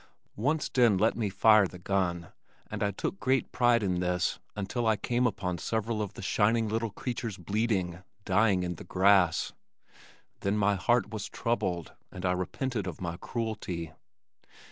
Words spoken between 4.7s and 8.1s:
I came upon several of the shining little creatures bleeding,